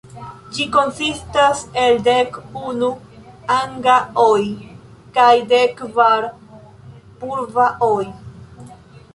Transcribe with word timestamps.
Ĝi 0.53 0.63
konsistas 0.75 1.59
el 1.81 1.99
dek 2.07 2.39
unu 2.69 2.89
"anga-oj" 3.57 4.41
kaj 5.19 5.31
dek 5.53 5.77
kvar 5.91 6.29
"purva-oj". 7.21 8.05